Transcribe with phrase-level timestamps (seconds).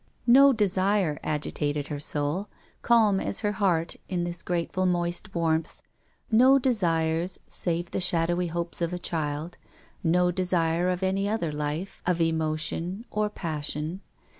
[0.25, 2.49] No desire agitated her soul,
[2.81, 5.83] calm as her heart in this grateful moist warmth,
[6.31, 9.59] no desires save the shadowy hopes of a child,
[10.03, 14.01] no desire of any other life, of emotion, or passion.